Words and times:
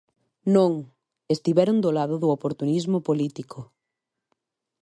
¡Non!, 0.55 0.73
estiveron 1.35 1.77
do 1.83 1.91
lado 1.97 2.15
do 2.23 2.29
oportunismo 2.37 2.97
político. 3.07 3.59